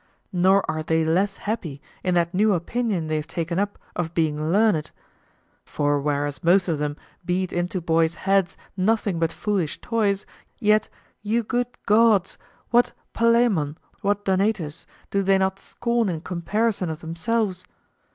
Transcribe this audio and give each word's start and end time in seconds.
Nor 0.33 0.65
are 0.67 0.81
they 0.81 1.05
less 1.05 1.37
happy 1.37 1.79
in 2.03 2.15
that 2.15 2.33
new 2.33 2.53
opinion 2.55 3.05
they 3.05 3.17
have 3.17 3.27
taken 3.27 3.59
up 3.59 3.77
of 3.95 4.15
being 4.15 4.49
learned; 4.51 4.89
for 5.63 5.99
whereas 6.01 6.43
most 6.43 6.67
of 6.67 6.79
them 6.79 6.97
beat 7.23 7.53
into 7.53 7.79
boys' 7.79 8.15
heads 8.15 8.57
nothing 8.75 9.19
but 9.19 9.31
foolish 9.31 9.79
toys, 9.79 10.25
yet, 10.57 10.89
you 11.21 11.43
good 11.43 11.67
gods! 11.85 12.39
what 12.71 12.93
Palemon, 13.13 13.77
what 14.01 14.25
Donatus, 14.25 14.87
do 15.11 15.21
they 15.21 15.37
not 15.37 15.59
scorn 15.59 16.09
in 16.09 16.21
comparison 16.21 16.89
of 16.89 17.01
themselves? 17.01 17.63